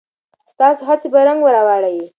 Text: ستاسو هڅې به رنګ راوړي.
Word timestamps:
ستاسو 0.51 0.81
هڅې 0.89 1.07
به 1.13 1.19
رنګ 1.27 1.39
راوړي. 1.55 1.99